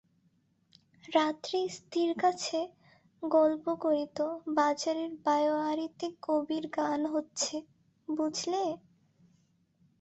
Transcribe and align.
রাত্রে 1.09 1.59
স্ত্রীর 1.75 2.11
কাছে 2.19 2.59
গল্প 3.23 3.65
করিত-বাজারের 3.83 5.11
বারোয়ারিতে 5.25 6.07
কবির 6.21 6.63
গান 6.77 7.01
হচ্ছে 7.13 7.55
বুঝলে? 8.07 8.63